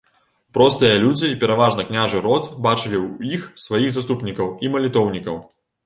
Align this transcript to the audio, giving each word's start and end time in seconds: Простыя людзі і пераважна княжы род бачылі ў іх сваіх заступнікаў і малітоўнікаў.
Простыя 0.57 0.95
людзі 1.03 1.27
і 1.33 1.37
пераважна 1.43 1.85
княжы 1.91 2.23
род 2.29 2.49
бачылі 2.69 2.97
ў 3.05 3.35
іх 3.37 3.41
сваіх 3.69 3.89
заступнікаў 4.01 4.53
і 4.67 4.77
малітоўнікаў. 4.79 5.43